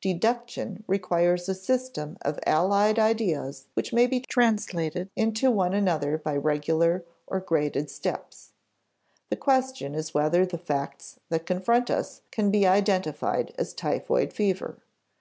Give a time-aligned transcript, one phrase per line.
[0.00, 6.34] Deduction requires a system of allied ideas which may be translated into one another by
[6.36, 8.50] regular or graded steps.
[9.30, 14.78] The question is whether the facts that confront us can be identified as typhoid fever.